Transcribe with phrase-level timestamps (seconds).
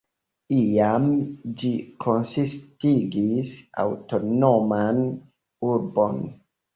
[0.59, 1.03] Iam
[1.63, 1.67] ĝi
[2.05, 3.51] konsistigis
[3.83, 5.03] aŭtonoman
[5.75, 6.19] urbon.